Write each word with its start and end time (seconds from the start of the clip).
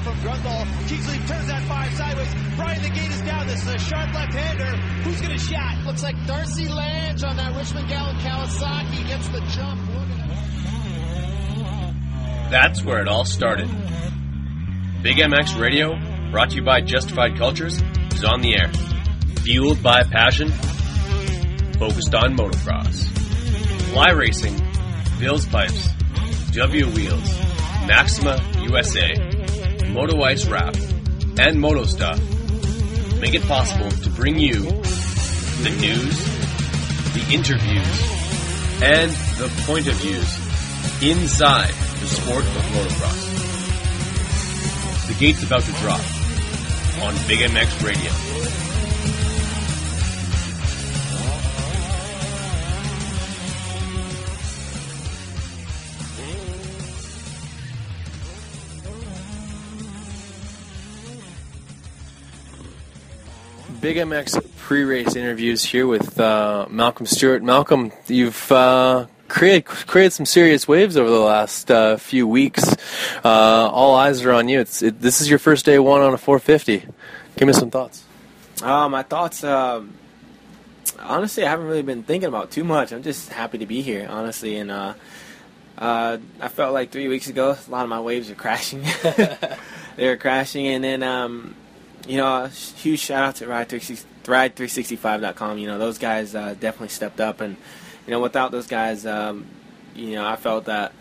from 0.00 0.16
Grundle. 0.16 0.88
Kingsley 0.88 1.18
turns 1.26 1.46
that 1.48 1.62
five 1.68 1.92
sideways. 1.94 2.28
Brian, 2.56 2.82
the 2.82 2.90
gate 2.90 3.10
is 3.10 3.20
down. 3.22 3.46
This 3.46 3.62
is 3.62 3.68
a 3.68 3.78
sharp 3.78 4.12
left-hander. 4.14 4.76
Who's 5.02 5.20
going 5.20 5.32
to 5.32 5.44
shot? 5.44 5.84
Looks 5.84 6.02
like 6.02 6.16
Darcy 6.26 6.68
Lange 6.68 7.22
on 7.24 7.36
that 7.36 7.56
Richmond 7.56 7.88
Gallant 7.88 8.18
Kawasaki 8.18 9.08
gets 9.08 9.28
the 9.28 9.40
jump. 9.52 9.80
That's 12.50 12.82
where 12.82 13.00
it 13.02 13.08
all 13.08 13.24
started. 13.24 13.68
Big 15.02 15.16
MX 15.16 15.60
Radio, 15.60 15.98
brought 16.30 16.50
to 16.50 16.56
you 16.56 16.62
by 16.62 16.80
Justified 16.80 17.36
Cultures, 17.36 17.80
is 18.12 18.24
on 18.24 18.40
the 18.40 18.56
air. 18.58 18.72
Fueled 19.42 19.82
by 19.82 20.02
passion, 20.02 20.50
focused 21.78 22.14
on 22.14 22.36
motocross. 22.36 23.06
Fly 23.92 24.10
Racing, 24.10 24.56
Bill's 25.18 25.46
Pipes, 25.46 25.90
W 26.52 26.86
Wheels, 26.90 27.38
Maxima 27.86 28.40
USA, 28.62 29.14
Moto 29.98 30.22
Ice 30.22 30.46
Wrap, 30.46 30.76
and 31.40 31.60
Moto 31.60 31.82
Stuff 31.82 32.20
make 33.20 33.34
it 33.34 33.42
possible 33.48 33.90
to 33.90 34.10
bring 34.10 34.38
you 34.38 34.62
the 34.62 35.70
news, 35.80 36.24
the 37.14 37.34
interviews, 37.34 38.00
and 38.80 39.10
the 39.40 39.50
point 39.66 39.88
of 39.88 39.94
views 39.94 40.38
inside 41.02 41.74
the 41.98 42.06
sport 42.06 42.44
of 42.44 42.62
motocross. 42.76 43.26
The 45.08 45.14
gate's 45.14 45.42
about 45.42 45.62
to 45.62 45.72
drop 45.72 45.98
on 47.02 47.14
Big 47.26 47.40
MX 47.40 47.84
Radio. 47.84 48.67
Big 63.80 63.96
MX 63.96 64.44
pre-race 64.56 65.14
interviews 65.14 65.64
here 65.64 65.86
with 65.86 66.18
uh, 66.18 66.66
Malcolm 66.68 67.06
Stewart. 67.06 67.44
Malcolm, 67.44 67.92
you've 68.08 68.50
uh, 68.50 69.06
created 69.28 69.66
created 69.66 70.12
some 70.12 70.26
serious 70.26 70.66
waves 70.66 70.96
over 70.96 71.08
the 71.08 71.20
last 71.20 71.70
uh, 71.70 71.96
few 71.96 72.26
weeks. 72.26 72.74
Uh, 73.24 73.28
all 73.28 73.94
eyes 73.94 74.24
are 74.24 74.32
on 74.32 74.48
you. 74.48 74.60
It, 74.60 75.00
this 75.00 75.20
is 75.20 75.30
your 75.30 75.38
first 75.38 75.64
day 75.64 75.78
one 75.78 76.00
on 76.00 76.12
a 76.12 76.18
450. 76.18 76.88
Give 77.36 77.46
me 77.46 77.52
some 77.52 77.70
thoughts. 77.70 78.02
Uh, 78.60 78.88
my 78.88 79.04
thoughts. 79.04 79.44
Um, 79.44 79.94
honestly, 80.98 81.44
I 81.44 81.50
haven't 81.50 81.66
really 81.66 81.82
been 81.82 82.02
thinking 82.02 82.28
about 82.28 82.50
too 82.50 82.64
much. 82.64 82.92
I'm 82.92 83.04
just 83.04 83.28
happy 83.28 83.58
to 83.58 83.66
be 83.66 83.80
here, 83.80 84.08
honestly, 84.10 84.56
and 84.56 84.72
uh, 84.72 84.94
I 85.78 86.48
felt 86.48 86.74
like 86.74 86.90
three 86.90 87.06
weeks 87.06 87.28
ago, 87.28 87.50
a 87.50 87.70
lot 87.70 87.84
of 87.84 87.88
my 87.88 88.00
waves 88.00 88.28
were 88.28 88.34
crashing. 88.34 88.82
they 89.96 90.08
were 90.08 90.16
crashing, 90.16 90.66
and 90.66 90.82
then 90.82 91.04
um, 91.04 91.54
you 92.06 92.18
know, 92.18 92.44
a 92.44 92.48
huge 92.48 93.00
shout 93.00 93.24
out 93.24 93.36
to 93.36 93.46
Ride365.com. 93.46 95.58
You 95.58 95.66
know, 95.66 95.78
those 95.78 95.96
guys 95.98 96.34
uh, 96.34 96.54
definitely 96.58 96.88
stepped 96.88 97.20
up, 97.20 97.40
and 97.40 97.56
you 98.06 98.10
know, 98.12 98.20
without 98.20 98.50
those 98.52 98.66
guys, 98.66 99.06
um, 99.06 99.46
you 99.94 100.14
know, 100.14 100.26
I 100.26 100.36
felt 100.36 100.66
that 100.66 100.92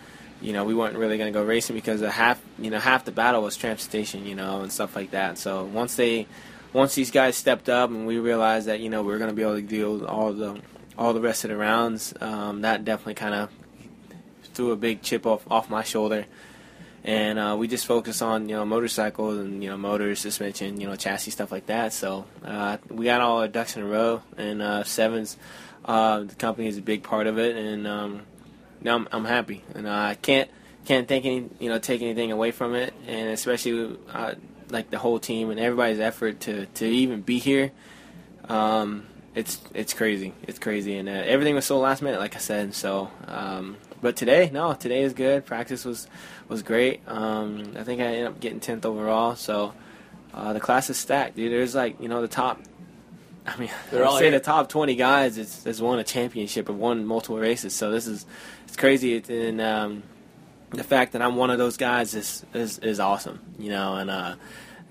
you 0.41 0.53
know 0.53 0.63
we 0.65 0.73
weren't 0.73 0.97
really 0.97 1.17
going 1.17 1.31
to 1.31 1.37
go 1.37 1.45
racing 1.45 1.75
because 1.75 2.01
half, 2.01 2.41
you 2.57 2.69
know, 2.69 2.79
half 2.79 3.03
the 3.05 3.11
battle 3.11 3.43
was 3.43 3.57
transportation, 3.57 4.25
you 4.25 4.35
know, 4.35 4.61
and 4.61 4.71
stuff 4.71 4.95
like 4.95 5.11
that. 5.11 5.37
So 5.37 5.65
once 5.65 5.95
they, 5.95 6.27
once 6.73 6.95
these 6.95 7.11
guys 7.11 7.36
stepped 7.36 7.69
up, 7.69 7.89
and 7.89 8.07
we 8.07 8.19
realized 8.19 8.67
that 8.67 8.80
you 8.80 8.89
know 8.89 9.03
we 9.03 9.13
are 9.13 9.17
going 9.17 9.30
to 9.30 9.36
be 9.36 9.43
able 9.43 9.55
to 9.55 9.61
do 9.61 10.05
all 10.05 10.33
the 10.33 10.59
all 10.97 11.13
the 11.13 11.21
rest 11.21 11.43
of 11.43 11.49
the 11.49 11.57
rounds, 11.57 12.13
um, 12.21 12.61
that 12.61 12.86
definitely 12.86 13.13
kind 13.13 13.36
of 13.36 13.49
threw 14.53 14.71
a 14.71 14.75
big 14.75 15.03
chip 15.03 15.25
off 15.25 15.49
off 15.52 15.69
my 15.69 15.83
shoulder 15.83 16.25
and 17.07 17.39
uh, 17.39 17.55
we 17.57 17.69
just 17.69 17.85
focus 17.85 18.21
on 18.21 18.49
you 18.49 18.55
know 18.55 18.65
motorcycles 18.65 19.37
and 19.37 19.63
you 19.63 19.69
know 19.69 19.77
motors, 19.77 20.19
suspension, 20.19 20.79
you 20.79 20.87
know 20.87 20.95
chassis 20.97 21.31
stuff 21.31 21.51
like 21.53 21.67
that. 21.67 21.93
So 21.93 22.25
uh, 22.43 22.77
we 22.89 23.05
got 23.05 23.21
all 23.21 23.39
our 23.39 23.47
ducks 23.47 23.77
in 23.77 23.81
a 23.81 23.85
row, 23.85 24.21
and 24.37 24.61
uh, 24.61 24.83
Sevens, 24.83 25.37
uh, 25.85 26.23
the 26.23 26.35
company 26.35 26.67
is 26.67 26.77
a 26.77 26.81
big 26.81 27.03
part 27.03 27.25
of 27.25 27.39
it, 27.39 27.55
and 27.55 27.87
um, 27.87 28.21
now 28.81 28.95
I'm, 28.95 29.07
I'm 29.13 29.25
happy, 29.25 29.63
and 29.73 29.89
I 29.89 30.15
can't 30.15 30.51
can't 30.83 31.07
take 31.07 31.25
any 31.25 31.49
you 31.59 31.69
know 31.69 31.79
take 31.79 32.01
anything 32.01 32.33
away 32.33 32.51
from 32.51 32.75
it, 32.75 32.93
and 33.07 33.29
especially 33.29 33.97
uh, 34.11 34.35
like 34.69 34.89
the 34.89 34.99
whole 34.99 35.17
team 35.17 35.49
and 35.49 35.61
everybody's 35.61 36.01
effort 36.01 36.41
to 36.41 36.65
to 36.65 36.85
even 36.85 37.21
be 37.21 37.39
here. 37.39 37.71
Um, 38.49 39.07
it's 39.33 39.61
it's 39.73 39.93
crazy, 39.93 40.33
it's 40.43 40.59
crazy, 40.59 40.97
and 40.97 41.07
uh, 41.07 41.13
everything 41.13 41.55
was 41.55 41.65
so 41.65 41.79
last 41.79 42.01
minute, 42.01 42.19
like 42.19 42.35
I 42.35 42.39
said. 42.39 42.73
So, 42.73 43.09
um, 43.27 43.77
but 44.02 44.15
today, 44.15 44.49
no, 44.53 44.73
today 44.73 45.02
is 45.02 45.13
good. 45.13 45.45
Practice 45.45 45.85
was 45.85 46.08
was 46.47 46.63
great. 46.63 47.02
Um, 47.08 47.73
I 47.77 47.83
think 47.83 48.02
I 48.02 48.05
ended 48.05 48.27
up 48.27 48.39
getting 48.39 48.59
tenth 48.59 48.85
overall. 48.85 49.35
So 49.35 49.73
uh, 50.33 50.53
the 50.53 50.59
class 50.59 50.89
is 50.89 50.97
stacked, 50.97 51.35
dude. 51.35 51.52
There's 51.52 51.75
like 51.75 52.02
you 52.02 52.07
know 52.07 52.21
the 52.21 52.27
top. 52.27 52.61
I 53.45 53.57
mean, 53.57 53.69
They're 53.91 54.05
all 54.05 54.17
say 54.17 54.25
here. 54.25 54.31
the 54.31 54.39
top 54.39 54.69
twenty 54.69 54.95
guys 54.95 55.37
has, 55.37 55.63
has 55.63 55.81
won 55.81 55.99
a 55.99 56.03
championship 56.03 56.69
or 56.69 56.73
won 56.73 57.05
multiple 57.05 57.37
races. 57.37 57.73
So 57.73 57.91
this 57.91 58.07
is 58.07 58.25
it's 58.65 58.75
crazy, 58.75 59.23
and 59.30 59.61
um, 59.61 60.03
the 60.71 60.83
fact 60.83 61.13
that 61.13 61.21
I'm 61.21 61.36
one 61.36 61.49
of 61.49 61.57
those 61.57 61.77
guys 61.77 62.13
is 62.13 62.45
is, 62.53 62.80
is 62.80 62.99
awesome. 62.99 63.39
You 63.57 63.71
know, 63.71 63.95
and 63.95 64.09
uh, 64.09 64.36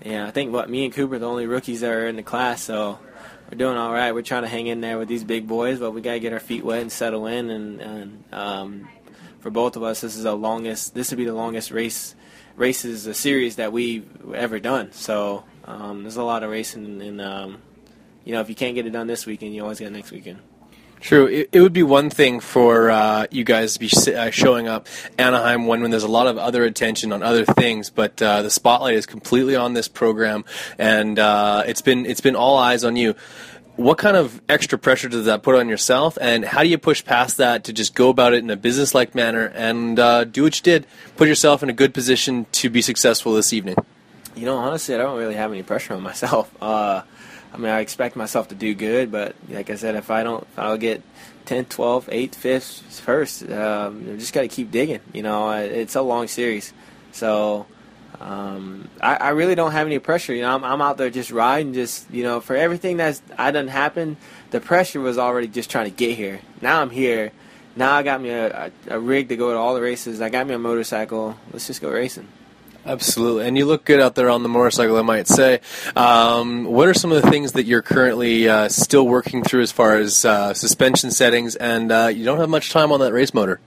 yeah, 0.05 0.27
I 0.27 0.31
think 0.31 0.53
what 0.53 0.69
me 0.69 0.85
and 0.85 0.93
Cooper 0.95 1.15
are 1.15 1.19
the 1.19 1.29
only 1.29 1.47
rookies 1.47 1.81
that 1.81 1.93
are 1.93 2.09
in 2.09 2.17
the 2.17 2.23
class. 2.23 2.63
So 2.63 2.99
we're 3.51 3.59
doing 3.59 3.77
all 3.77 3.93
right. 3.93 4.13
We're 4.13 4.23
trying 4.23 4.43
to 4.43 4.49
hang 4.49 4.67
in 4.67 4.81
there 4.81 4.99
with 4.99 5.09
these 5.09 5.25
big 5.25 5.47
boys, 5.47 5.79
but 5.79 5.93
we 5.93 6.01
gotta 6.01 6.19
get 6.19 6.33
our 6.33 6.41
feet 6.41 6.65
wet 6.65 6.83
and 6.83 6.91
settle 6.91 7.27
in. 7.27 7.51
And, 7.51 7.81
and 7.81 8.25
um, 8.33 8.89
for 9.47 9.51
both 9.53 9.77
of 9.77 9.85
us, 9.85 10.01
this 10.01 10.17
is 10.17 10.25
the 10.25 10.35
longest. 10.35 10.93
This 10.97 11.13
would 11.13 11.19
be 11.19 11.25
the 11.25 11.33
longest 11.33 11.71
race 11.71 12.17
races 12.57 13.07
a 13.07 13.15
series 13.15 13.55
that 13.57 13.73
we've 13.73 14.05
ever 14.35 14.59
done. 14.59 14.91
So 14.91 15.45
um, 15.65 16.03
there's 16.03 16.17
a 16.17 16.25
lot 16.25 16.43
of 16.43 16.51
racing, 16.51 17.01
and 17.01 17.21
um, 17.21 17.59
you 18.25 18.33
know 18.33 18.41
if 18.41 18.49
you 18.49 18.57
can't 18.57 18.75
get 18.75 18.87
it 18.87 18.91
done 18.91 19.07
this 19.07 19.25
weekend, 19.25 19.55
you 19.55 19.63
always 19.63 19.79
get 19.79 19.87
it 19.87 19.93
next 19.93 20.11
weekend. 20.11 20.41
True. 20.99 21.27
It, 21.27 21.51
it 21.53 21.61
would 21.61 21.73
be 21.73 21.85
one 21.85 22.11
thing 22.11 22.41
for 22.41 22.91
uh, 22.91 23.29
you 23.31 23.45
guys 23.45 23.75
to 23.75 23.79
be 23.79 23.87
si- 23.87 24.17
uh, 24.17 24.31
showing 24.31 24.67
up 24.67 24.89
Anaheim 25.17 25.69
when, 25.69 25.81
when 25.81 25.93
there's 25.93 26.03
a 26.03 26.09
lot 26.09 26.27
of 26.27 26.39
other 26.39 26.65
attention 26.65 27.13
on 27.13 27.23
other 27.23 27.45
things, 27.45 27.89
but 27.89 28.21
uh, 28.21 28.43
the 28.43 28.51
spotlight 28.51 28.95
is 28.95 29.07
completely 29.07 29.55
on 29.55 29.75
this 29.75 29.87
program, 29.87 30.45
and 30.77 31.21
uh, 31.21 31.63
it's 31.69 31.83
been 31.83 32.05
it's 32.05 32.21
been 32.21 32.35
all 32.35 32.59
eyes 32.59 32.83
on 32.83 32.97
you. 32.97 33.15
What 33.77 33.99
kind 33.99 34.17
of 34.17 34.41
extra 34.49 34.79
pressure 34.79 35.09
does 35.09 35.27
that 35.27 35.43
put 35.43 35.55
on 35.55 35.69
yourself, 35.69 36.17
and 36.19 36.47
how 36.47 36.63
do 36.63 36.69
you 36.69 36.79
push 36.79 37.05
past 37.05 37.37
that 37.37 37.65
to 37.65 37.75
just 37.75 37.95
go 37.95 38.09
about 38.09 38.33
it 38.33 38.39
in 38.39 38.49
a 38.49 38.57
business-like 38.57 39.15
manner 39.15 39.53
and 39.55 39.99
uh, 40.01 40.25
do 40.25 40.45
what 40.45 40.57
you 40.57 40.63
did, 40.63 40.87
put 41.17 41.29
yourself 41.29 41.63
in 41.63 41.69
a 41.69 41.75
good 41.75 41.93
position 41.93 42.47
to 42.53 42.71
be 42.71 42.81
successful 42.81 43.35
this 43.35 43.53
evening? 43.53 43.77
You 44.35 44.47
know, 44.47 44.57
honestly, 44.57 44.95
I 44.95 44.99
don't 44.99 45.19
really 45.19 45.35
have 45.35 45.53
any 45.53 45.63
pressure 45.63 45.95
on 45.95 46.03
myself. 46.03 46.51
Uh, 46.61 47.03
I 47.53 47.59
mean, 47.59 47.71
I 47.71 47.81
expect 47.81 48.17
myself 48.17 48.49
to 48.49 48.55
do 48.55 48.75
good, 48.75 49.11
but 49.11 49.35
like 49.49 49.71
I 49.71 49.77
said, 49.77 49.95
if 49.95 50.11
I 50.11 50.23
don't, 50.23 50.43
if 50.43 50.59
I 50.59 50.65
don't 50.65 50.79
get 50.79 51.03
10, 51.47 51.67
12, 51.67 52.09
8, 52.13 52.33
5th, 52.33 53.01
first, 53.01 53.51
um, 53.51 54.07
you 54.07 54.17
just 54.19 54.35
got 54.35 54.43
to 54.43 54.49
keep 54.49 54.71
digging. 54.71 55.01
You 55.15 55.23
know, 55.23 55.51
it's 55.53 55.95
a 55.95 56.03
long 56.03 56.29
series. 56.29 56.75
So 57.13 57.67
um, 58.21 58.89
I, 59.01 59.17
I 59.17 59.29
really 59.31 59.55
don't 59.55 59.73
have 59.73 59.87
any 59.87 59.99
pressure. 59.99 60.35
You 60.35 60.43
know, 60.43 60.55
I'm, 60.55 60.65
I'm 60.65 60.81
out 60.81 60.97
there 60.97 61.11
just 61.11 61.31
riding, 61.31 61.75
just, 61.75 62.11
you 62.11 62.23
know, 62.23 62.41
for 62.41 62.57
everything 62.57 62.97
that's 62.97 63.23
I 63.37 63.51
done 63.51 63.69
happened, 63.69 64.17
the 64.51 64.61
pressure 64.61 65.01
was 65.01 65.19
already 65.19 65.49
just 65.49 65.71
trying 65.71 65.91
to 65.91 65.97
get 65.97 66.17
here. 66.17 66.41
Now 66.61 66.81
I'm 66.81 66.91
here. 66.91 67.33
Now 67.75 67.93
I 67.93 68.03
got 68.03 68.23
me 68.23 68.31
a, 68.31 68.67
a, 68.67 68.97
a 68.97 68.99
rig 68.99 69.29
to 69.29 69.37
go 69.37 69.53
to 69.53 69.59
all 69.59 69.75
the 69.75 69.83
races. 69.83 70.21
I 70.21 70.31
got 70.31 70.47
me 70.47 70.55
a 70.55 70.59
motorcycle. 70.59 71.37
Let's 71.53 71.67
just 71.67 71.83
go 71.83 71.91
racing. 71.91 72.29
Absolutely, 72.87 73.49
and 73.49 73.59
you 73.59 73.67
look 73.67 73.85
good 73.85 74.01
out 74.01 74.15
there 74.15 74.31
on 74.31 74.45
the 74.45 74.49
motorcycle, 74.49 74.97
I 74.97 75.03
might 75.03 75.27
say. 75.27 75.61
Um, 75.97 76.65
what 76.65 76.87
are 76.87 76.95
some 76.95 77.11
of 77.11 77.21
the 77.21 77.29
things 77.29 77.53
that 77.53 77.65
you're 77.65 77.83
currently 77.83 78.49
uh, 78.49 78.69
still 78.69 79.09
working 79.09 79.43
through 79.43 79.63
as 79.63 79.73
far 79.73 79.97
as 79.97 80.25
uh, 80.25 80.55
suspension 80.55 81.11
settings? 81.11 81.57
And 81.57 81.91
uh, 81.91 82.13
you 82.15 82.25
don't 82.25 82.39
have 82.39 82.49
much 82.49 82.71
time 82.71 82.93
on 82.93 83.01
that 83.01 83.13
race 83.13 83.35
motor. 83.35 83.59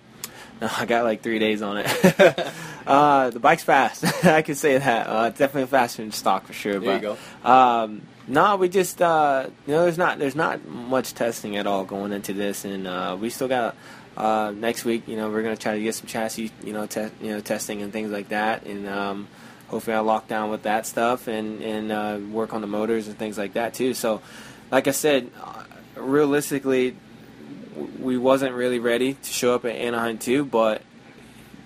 No, 0.62 0.70
I 0.78 0.86
got 0.86 1.04
like 1.04 1.22
three 1.22 1.38
days 1.38 1.62
on 1.62 1.80
it. 1.80 2.48
uh, 2.90 3.30
the 3.30 3.40
bike's 3.40 3.64
fast. 3.64 4.04
I 4.26 4.42
can 4.42 4.56
say 4.56 4.78
that. 4.78 5.08
Uh, 5.08 5.28
it's 5.30 5.40
definitely 5.40 5.70
faster 5.70 6.02
than 6.02 6.12
stock 6.12 6.48
for 6.48 6.54
sure. 6.54 6.80
There 6.80 6.82
but, 6.82 7.02
you 7.02 7.18
go. 7.44 7.50
Um, 7.50 8.02
no, 8.28 8.56
we 8.56 8.70
just 8.70 9.02
uh, 9.02 9.48
you 9.68 9.74
know 9.74 9.84
there's 9.84 9.98
not 9.98 10.20
there's 10.20 10.36
not 10.36 10.66
much 10.68 11.14
testing 11.14 11.58
at 11.58 11.68
all 11.68 11.84
going 11.84 12.12
into 12.12 12.34
this, 12.34 12.66
and 12.66 12.88
uh, 12.88 13.18
we 13.20 13.30
still 13.30 13.48
got 13.48 13.76
uh, 14.18 14.52
next 14.56 14.86
week. 14.86 15.08
You 15.08 15.18
know 15.18 15.30
we're 15.30 15.44
gonna 15.44 15.58
try 15.58 15.76
to 15.76 15.82
get 15.82 15.96
some 15.96 16.08
chassis 16.08 16.52
you 16.64 16.74
know 16.74 16.86
te- 16.86 17.12
you 17.22 17.30
know 17.32 17.42
testing 17.42 17.82
and 17.82 17.94
things 17.94 18.12
like 18.12 18.30
that, 18.30 18.66
and 18.66 18.88
um, 18.88 19.28
hopefully 19.68 19.96
I 19.96 20.00
lock 20.00 20.28
down 20.28 20.50
with 20.50 20.64
that 20.64 20.86
stuff 20.86 21.28
and 21.28 21.62
and 21.62 21.92
uh, 21.92 22.20
work 22.32 22.54
on 22.54 22.62
the 22.62 22.68
motors 22.68 23.08
and 23.08 23.18
things 23.18 23.38
like 23.38 23.54
that 23.54 23.74
too. 23.74 23.94
So, 23.94 24.22
like 24.72 24.88
I 24.88 24.92
said, 24.92 25.30
uh, 25.42 25.64
realistically, 25.96 26.96
w- 27.76 27.94
we 28.00 28.18
wasn't 28.18 28.54
really 28.54 28.80
ready 28.80 29.14
to 29.14 29.32
show 29.32 29.56
up 29.56 29.66
at 29.66 29.76
Anaheim 29.76 30.18
too, 30.18 30.46
but 30.46 30.82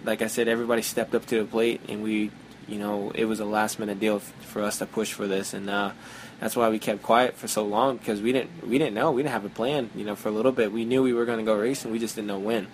like 0.04 0.22
I 0.22 0.28
said, 0.28 0.48
everybody 0.48 0.82
stepped 0.82 1.16
up 1.16 1.26
to 1.28 1.40
the 1.40 1.46
plate, 1.46 1.82
and 1.88 2.04
we, 2.04 2.32
you 2.68 2.80
know, 2.80 3.12
it 3.16 3.26
was 3.26 3.40
a 3.40 3.46
last 3.46 3.80
minute 3.80 4.00
deal 4.00 4.18
f- 4.18 4.34
for 4.42 4.62
us 4.62 4.80
to 4.80 4.86
push 4.86 5.14
for 5.14 5.28
this, 5.28 5.54
and 5.54 5.70
uh, 5.70 5.92
that's 6.40 6.56
why 6.56 6.70
we 6.70 6.80
kept 6.80 7.02
quiet 7.04 7.36
for 7.36 7.48
so 7.48 7.66
long 7.66 7.98
because 7.98 8.22
we 8.22 8.32
didn't 8.32 8.68
we 8.68 8.78
didn't 8.78 8.94
know 8.94 9.12
we 9.12 9.24
didn't 9.24 9.34
have 9.34 9.46
a 9.46 9.50
plan. 9.50 9.90
You 9.96 10.06
know, 10.06 10.16
for 10.16 10.30
a 10.30 10.32
little 10.32 10.52
bit, 10.52 10.72
we 10.72 10.86
knew 10.86 11.04
we 11.04 11.14
were 11.14 11.26
going 11.26 11.40
to 11.40 11.46
go 11.46 11.56
racing, 11.56 11.92
we 11.92 12.00
just 12.00 12.16
didn't 12.16 12.28
know 12.28 12.40
when. 12.40 12.68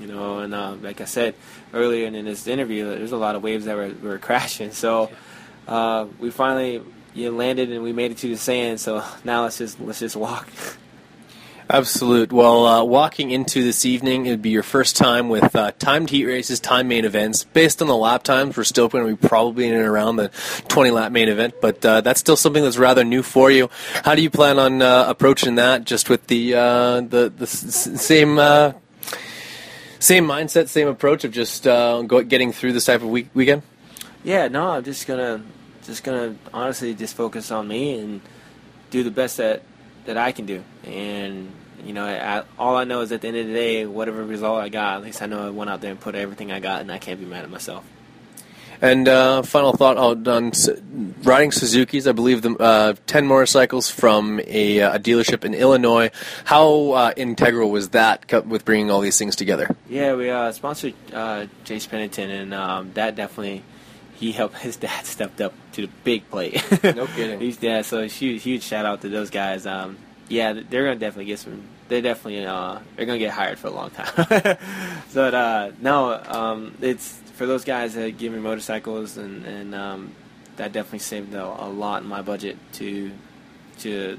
You 0.00 0.08
know, 0.08 0.40
and 0.40 0.52
uh, 0.52 0.74
like 0.82 1.00
I 1.00 1.04
said 1.04 1.34
earlier 1.72 2.06
in 2.06 2.24
this 2.24 2.46
interview, 2.48 2.84
there's 2.84 3.12
a 3.12 3.16
lot 3.16 3.36
of 3.36 3.42
waves 3.42 3.66
that 3.66 3.76
were, 3.76 3.92
were 4.02 4.18
crashing. 4.18 4.72
So 4.72 5.10
uh, 5.68 6.06
we 6.18 6.30
finally 6.30 6.82
you 7.14 7.30
landed 7.30 7.70
and 7.70 7.82
we 7.82 7.92
made 7.92 8.10
it 8.10 8.18
to 8.18 8.28
the 8.28 8.36
sand. 8.36 8.80
So 8.80 9.04
now 9.24 9.44
let's 9.44 9.58
just 9.58 9.80
let's 9.80 10.00
just 10.00 10.16
walk. 10.16 10.48
Absolute. 11.70 12.30
Well, 12.30 12.66
uh, 12.66 12.84
walking 12.84 13.30
into 13.30 13.62
this 13.62 13.86
evening, 13.86 14.26
it'd 14.26 14.42
be 14.42 14.50
your 14.50 14.62
first 14.62 14.96
time 14.96 15.30
with 15.30 15.56
uh, 15.56 15.72
timed 15.78 16.10
heat 16.10 16.26
races, 16.26 16.60
timed 16.60 16.90
main 16.90 17.06
events. 17.06 17.44
Based 17.44 17.80
on 17.80 17.88
the 17.88 17.96
lap 17.96 18.22
times, 18.22 18.56
we're 18.56 18.64
still 18.64 18.88
going 18.88 19.06
to 19.06 19.16
be 19.16 19.28
probably 19.28 19.66
in 19.68 19.72
and 19.74 19.82
around 19.82 20.16
the 20.16 20.28
20 20.68 20.90
lap 20.90 21.10
main 21.10 21.28
event, 21.30 21.54
but 21.62 21.84
uh, 21.84 22.02
that's 22.02 22.20
still 22.20 22.36
something 22.36 22.62
that's 22.62 22.76
rather 22.76 23.02
new 23.02 23.22
for 23.22 23.50
you. 23.50 23.70
How 24.04 24.14
do 24.14 24.20
you 24.20 24.28
plan 24.28 24.58
on 24.58 24.82
uh, 24.82 25.06
approaching 25.08 25.54
that? 25.54 25.84
Just 25.84 26.10
with 26.10 26.26
the 26.26 26.54
uh, 26.54 27.00
the 27.00 27.32
the 27.34 27.44
s- 27.44 28.00
same. 28.02 28.38
Uh, 28.38 28.72
same 30.00 30.26
mindset, 30.26 30.68
same 30.68 30.86
approach 30.86 31.24
of 31.24 31.32
just 31.32 31.64
getting 31.64 32.52
through 32.52 32.74
this 32.74 32.84
type 32.84 33.00
of 33.00 33.08
week, 33.08 33.30
weekend. 33.32 33.62
Yeah, 34.22 34.48
no, 34.48 34.68
I'm 34.68 34.84
just 34.84 35.06
gonna 35.06 35.42
just 35.82 36.04
gonna 36.04 36.36
honestly 36.52 36.92
just 36.92 37.16
focus 37.16 37.50
on 37.50 37.66
me 37.66 37.98
and 37.98 38.20
do 38.90 39.02
the 39.02 39.10
best 39.10 39.38
that 39.38 39.62
that 40.06 40.16
I 40.16 40.32
can 40.32 40.46
do. 40.46 40.62
And 40.84 41.50
you 41.84 41.92
know, 41.92 42.04
I, 42.06 42.44
all 42.58 42.76
I 42.76 42.84
know 42.84 43.02
is 43.02 43.12
at 43.12 43.20
the 43.20 43.28
end 43.28 43.36
of 43.36 43.46
the 43.46 43.52
day, 43.52 43.86
whatever 43.86 44.24
result 44.24 44.60
I 44.62 44.68
got, 44.68 44.96
at 44.96 45.02
least 45.02 45.20
I 45.22 45.26
know 45.26 45.46
I 45.46 45.50
went 45.50 45.70
out 45.70 45.80
there 45.80 45.90
and 45.90 46.00
put 46.00 46.14
everything 46.14 46.50
I 46.50 46.60
got, 46.60 46.80
and 46.80 46.90
I 46.90 46.98
can't 46.98 47.20
be 47.20 47.26
mad 47.26 47.44
at 47.44 47.50
myself. 47.50 47.84
And 48.80 49.08
uh, 49.08 49.42
final 49.42 49.72
thought 49.72 49.96
on, 49.96 50.52
riding 51.22 51.52
Suzuki's. 51.52 52.06
I 52.06 52.12
believe 52.12 52.42
the 52.42 52.54
uh, 52.56 52.94
ten 53.06 53.26
motorcycles 53.26 53.88
from 53.88 54.40
a, 54.46 54.80
uh, 54.80 54.96
a 54.96 54.98
dealership 54.98 55.44
in 55.44 55.54
Illinois. 55.54 56.10
How 56.44 56.90
uh, 56.90 57.12
integral 57.16 57.70
was 57.70 57.90
that 57.90 58.30
with 58.46 58.64
bringing 58.64 58.90
all 58.90 59.00
these 59.00 59.18
things 59.18 59.36
together? 59.36 59.74
Yeah, 59.88 60.14
we 60.16 60.28
uh, 60.28 60.52
sponsored 60.52 60.94
uh, 61.12 61.46
Chase 61.64 61.86
Pennington, 61.86 62.30
and 62.30 62.54
um, 62.54 62.90
that 62.94 63.14
definitely 63.14 63.62
he 64.14 64.32
helped. 64.32 64.58
His 64.58 64.76
dad 64.76 65.04
stepped 65.06 65.40
up 65.40 65.52
to 65.72 65.82
the 65.82 65.92
big 66.04 66.28
plate. 66.30 66.62
No 66.82 67.06
kidding. 67.06 67.40
He's 67.40 67.62
yeah, 67.62 67.82
so 67.82 68.06
huge, 68.06 68.42
huge 68.42 68.62
shout 68.62 68.86
out 68.86 69.02
to 69.02 69.08
those 69.08 69.30
guys. 69.30 69.66
Um, 69.66 69.98
yeah, 70.28 70.52
they're 70.52 70.84
gonna 70.84 70.96
definitely 70.96 71.26
get 71.26 71.38
some. 71.38 71.62
They're 71.88 72.02
definitely 72.02 72.46
uh, 72.46 72.78
they're 72.96 73.06
gonna 73.06 73.18
get 73.18 73.32
hired 73.32 73.58
for 73.58 73.68
a 73.68 73.72
long 73.72 73.90
time. 73.90 74.56
so 75.10 75.24
uh, 75.26 75.72
no, 75.80 76.14
um, 76.14 76.74
it's 76.80 77.18
for 77.34 77.46
those 77.46 77.64
guys 77.64 77.94
that 77.94 78.16
give 78.16 78.32
me 78.32 78.38
motorcycles, 78.38 79.16
and 79.16 79.44
and 79.44 79.74
um, 79.74 80.14
that 80.56 80.72
definitely 80.72 81.00
saved 81.00 81.34
a, 81.34 81.44
a 81.44 81.68
lot 81.68 82.02
in 82.02 82.08
my 82.08 82.22
budget 82.22 82.56
to 82.74 83.10
to 83.80 84.18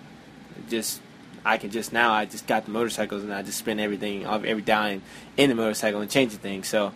just 0.70 1.02
I 1.44 1.58
can 1.58 1.70
just 1.72 1.94
now 1.94 2.12
I 2.12 2.26
just 2.26 2.48
got 2.48 2.66
the 2.66 2.72
motorcycles 2.72 3.24
and 3.24 3.34
I 3.34 3.42
just 3.42 3.58
spend 3.58 3.80
everything 3.80 4.26
of 4.26 4.46
every 4.46 4.64
dime 4.64 5.02
in 5.38 5.50
the 5.50 5.56
motorcycle 5.56 6.02
and 6.02 6.10
changing 6.10 6.40
things. 6.40 6.68
So 6.68 6.92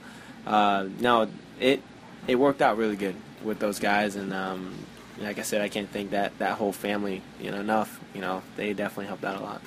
uh, 0.45 0.87
no, 0.99 1.29
it 1.59 1.81
it 2.29 2.35
worked 2.35 2.61
out 2.61 2.77
really 2.77 2.95
good 2.95 3.15
with 3.43 3.59
those 3.59 3.79
guys 3.79 4.15
and 4.15 4.33
um, 4.33 4.73
like 5.19 5.39
I 5.39 5.41
said, 5.41 5.61
I 5.61 5.69
can't 5.69 5.89
thank 5.89 6.11
that 6.11 6.37
that 6.39 6.57
whole 6.57 6.71
family 6.71 7.21
you 7.41 7.51
know 7.51 7.59
enough. 7.59 7.99
You 8.13 8.21
know 8.21 8.41
they 8.55 8.73
definitely 8.73 9.07
helped 9.07 9.23
out 9.23 9.37
a 9.37 9.43
lot. 9.43 9.61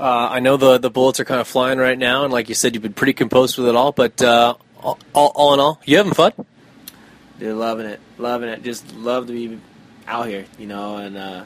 Uh, 0.00 0.28
I 0.30 0.40
know 0.40 0.56
the 0.56 0.78
the 0.78 0.90
bullets 0.90 1.20
are 1.20 1.24
kind 1.24 1.40
of 1.40 1.48
flying 1.48 1.78
right 1.78 1.98
now, 1.98 2.24
and 2.24 2.32
like 2.32 2.48
you 2.48 2.54
said, 2.54 2.74
you've 2.74 2.82
been 2.82 2.92
pretty 2.92 3.12
composed 3.12 3.56
with 3.56 3.68
it 3.68 3.76
all. 3.76 3.92
But 3.92 4.20
uh, 4.22 4.54
all, 4.82 4.98
all, 5.14 5.32
all 5.34 5.54
in 5.54 5.60
all, 5.60 5.80
you 5.84 5.96
having 5.96 6.12
fun? 6.12 6.32
They're 7.38 7.54
loving 7.54 7.86
it, 7.86 8.00
loving 8.18 8.48
it. 8.48 8.62
Just 8.62 8.94
love 8.94 9.26
to 9.28 9.32
be 9.32 9.60
out 10.06 10.26
here, 10.26 10.44
you 10.58 10.66
know, 10.66 10.96
and 10.96 11.16
uh, 11.16 11.44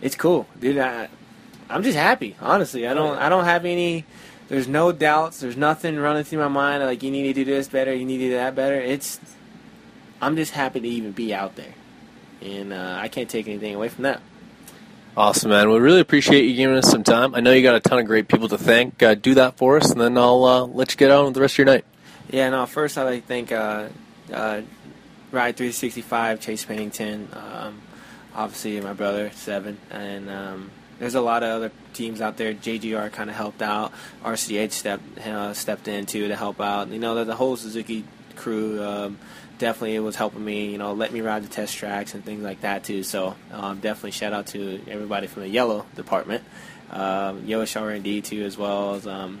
it's 0.00 0.16
cool, 0.16 0.46
dude. 0.60 0.78
I, 0.78 1.08
I'm 1.68 1.82
just 1.82 1.96
happy, 1.96 2.36
honestly. 2.40 2.86
I 2.86 2.94
don't, 2.94 3.18
I 3.18 3.28
don't 3.28 3.44
have 3.44 3.64
any. 3.64 4.04
There's 4.48 4.68
no 4.68 4.92
doubts. 4.92 5.40
There's 5.40 5.56
nothing 5.56 5.96
running 5.96 6.22
through 6.22 6.38
my 6.38 6.48
mind 6.48 6.84
like 6.84 7.02
you 7.02 7.10
need 7.10 7.24
to 7.24 7.32
do 7.32 7.44
this 7.44 7.68
better, 7.68 7.92
you 7.92 8.04
need 8.04 8.18
to 8.18 8.28
do 8.28 8.34
that 8.34 8.54
better. 8.54 8.80
It's, 8.80 9.18
I'm 10.20 10.36
just 10.36 10.52
happy 10.52 10.80
to 10.80 10.88
even 10.88 11.12
be 11.12 11.34
out 11.34 11.56
there, 11.56 11.74
and 12.40 12.72
uh, 12.72 12.98
I 12.98 13.08
can't 13.08 13.28
take 13.28 13.48
anything 13.48 13.74
away 13.74 13.88
from 13.88 14.04
that. 14.04 14.20
Awesome, 15.16 15.50
man. 15.50 15.70
We 15.70 15.78
really 15.78 16.00
appreciate 16.00 16.44
you 16.44 16.54
giving 16.54 16.76
us 16.76 16.90
some 16.90 17.02
time. 17.02 17.34
I 17.34 17.40
know 17.40 17.52
you 17.52 17.62
got 17.62 17.74
a 17.74 17.80
ton 17.80 17.98
of 17.98 18.06
great 18.06 18.28
people 18.28 18.48
to 18.48 18.58
thank. 18.58 19.02
Uh, 19.02 19.14
do 19.14 19.34
that 19.34 19.56
for 19.56 19.78
us, 19.78 19.90
and 19.90 20.00
then 20.00 20.18
I'll 20.18 20.44
uh, 20.44 20.66
let 20.66 20.90
you 20.92 20.96
get 20.98 21.10
on 21.10 21.24
with 21.24 21.34
the 21.34 21.40
rest 21.40 21.54
of 21.54 21.58
your 21.58 21.66
night. 21.66 21.84
Yeah, 22.30 22.50
no. 22.50 22.66
First, 22.66 22.98
I'd 22.98 23.04
like 23.04 23.22
to 23.22 23.26
thank 23.26 23.52
uh, 23.52 23.88
uh, 24.32 24.60
Ride 25.32 25.56
365, 25.56 26.40
Chase 26.40 26.64
Pennington, 26.64 27.28
um, 27.32 27.80
obviously 28.34 28.80
my 28.80 28.92
brother 28.92 29.30
Seven, 29.34 29.78
and 29.90 30.28
um, 30.28 30.70
there's 30.98 31.14
a 31.14 31.20
lot 31.20 31.42
of 31.42 31.50
other 31.50 31.72
teams 31.94 32.20
out 32.20 32.36
there. 32.36 32.54
JGR 32.54 33.10
kind 33.12 33.30
of 33.30 33.36
helped 33.36 33.62
out. 33.62 33.92
RCH 34.24 34.72
stepped 34.72 35.18
uh, 35.18 35.54
stepped 35.54 35.88
in 35.88 36.06
too 36.06 36.28
to 36.28 36.36
help 36.36 36.60
out. 36.60 36.88
You 36.88 36.98
know, 36.98 37.14
the, 37.14 37.24
the 37.24 37.34
whole 37.34 37.56
Suzuki 37.56 38.04
crew 38.34 38.82
um, 38.82 39.18
definitely 39.58 39.94
it 39.94 40.00
was 40.00 40.16
helping 40.16 40.44
me. 40.44 40.70
You 40.70 40.78
know, 40.78 40.92
let 40.92 41.12
me 41.12 41.20
ride 41.20 41.44
the 41.44 41.48
test 41.48 41.76
tracks 41.76 42.14
and 42.14 42.24
things 42.24 42.42
like 42.42 42.62
that 42.62 42.84
too. 42.84 43.02
So 43.02 43.36
um, 43.52 43.80
definitely 43.80 44.12
shout 44.12 44.32
out 44.32 44.48
to 44.48 44.80
everybody 44.88 45.26
from 45.26 45.42
the 45.42 45.48
yellow 45.48 45.86
department, 45.94 46.44
um, 46.90 47.44
Yosh 47.44 47.76
R&D 47.76 48.22
too, 48.22 48.44
as 48.44 48.56
well 48.56 48.94
as 48.94 49.06
um, 49.06 49.40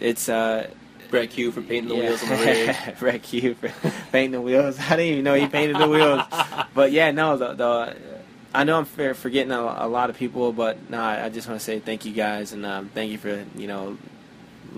it's. 0.00 0.28
Uh, 0.28 0.68
Brett 1.10 1.30
Q 1.30 1.52
for 1.52 1.62
painting 1.62 1.88
the 1.88 1.94
yeah. 1.96 2.08
wheels 2.08 2.22
on 2.22 2.28
the 2.28 2.36
rig. 2.36 2.76
Brett 2.98 3.22
Q 3.22 3.54
for 3.54 3.68
painting 4.12 4.32
the 4.32 4.40
wheels. 4.40 4.78
I 4.78 4.90
didn't 4.90 5.12
even 5.12 5.24
know 5.24 5.34
he 5.34 5.46
painted 5.46 5.78
the 5.78 5.88
wheels. 5.88 6.22
But 6.74 6.92
yeah, 6.92 7.10
no, 7.10 7.36
the, 7.36 7.54
the 7.54 7.96
I 8.54 8.64
know 8.64 8.78
I'm 8.78 8.84
forgetting 8.84 9.50
a, 9.50 9.60
a 9.60 9.88
lot 9.88 10.10
of 10.10 10.16
people, 10.16 10.52
but 10.52 10.90
no, 10.90 11.00
I, 11.00 11.24
I 11.24 11.28
just 11.28 11.48
want 11.48 11.58
to 11.58 11.64
say 11.64 11.80
thank 11.80 12.04
you 12.04 12.12
guys 12.12 12.52
and 12.52 12.64
um, 12.64 12.90
thank 12.94 13.10
you 13.10 13.18
for 13.18 13.44
you 13.56 13.66
know 13.66 13.98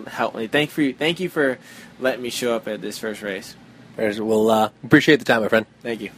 help 0.07 0.35
me. 0.35 0.47
Thank 0.47 0.71
for 0.71 0.83
you. 0.83 0.95
thank 0.95 1.21
you 1.21 1.29
for 1.29 1.59
letting 1.99 2.23
me 2.23 2.31
show 2.31 2.55
up 2.55 2.69
at 2.69 2.81
this 2.81 2.97
first 2.97 3.23
race. 3.23 3.55
We'll 4.01 4.51
uh, 4.51 4.71
appreciate 4.83 5.19
the 5.19 5.25
time, 5.25 5.43
my 5.43 5.49
friend. 5.49 5.67
Thank 5.83 6.01
you. 6.01 6.11